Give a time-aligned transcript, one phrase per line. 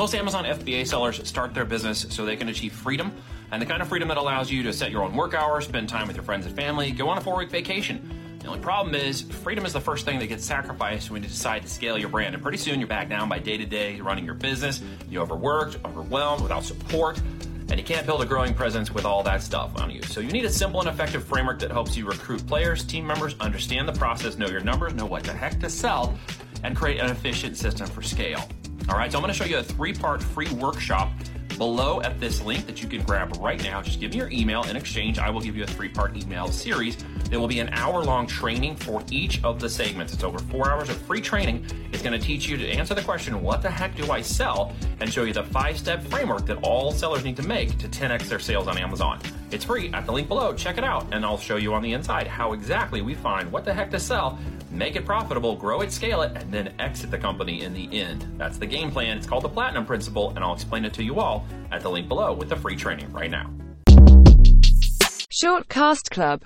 [0.00, 3.12] Most Amazon FBA sellers start their business so they can achieve freedom,
[3.52, 5.90] and the kind of freedom that allows you to set your own work hours, spend
[5.90, 8.38] time with your friends and family, go on a four week vacation.
[8.38, 11.60] The only problem is, freedom is the first thing that gets sacrificed when you decide
[11.64, 12.34] to scale your brand.
[12.34, 14.80] And pretty soon you're back down by day to day running your business.
[15.10, 17.20] You're overworked, overwhelmed, without support,
[17.68, 20.00] and you can't build a growing presence with all that stuff on you.
[20.04, 23.36] So you need a simple and effective framework that helps you recruit players, team members,
[23.38, 26.18] understand the process, know your numbers, know what the heck to sell,
[26.64, 28.48] and create an efficient system for scale.
[28.90, 31.12] All right, so I'm going to show you a three part free workshop
[31.56, 33.80] below at this link that you can grab right now.
[33.80, 34.64] Just give me your email.
[34.64, 36.96] In exchange, I will give you a three part email series.
[37.28, 40.12] There will be an hour long training for each of the segments.
[40.12, 41.66] It's over four hours of free training.
[41.92, 44.74] It's going to teach you to answer the question, What the heck do I sell?
[44.98, 48.28] and show you the five step framework that all sellers need to make to 10x
[48.28, 49.20] their sales on Amazon.
[49.52, 50.54] It's free at the link below.
[50.54, 53.64] Check it out, and I'll show you on the inside how exactly we find what
[53.64, 54.38] the heck to sell,
[54.70, 58.24] make it profitable, grow it, scale it, and then exit the company in the end.
[58.38, 59.18] That's the game plan.
[59.18, 62.06] It's called the Platinum Principle, and I'll explain it to you all at the link
[62.06, 63.50] below with the free training right now.
[65.42, 66.38] Shortcast Club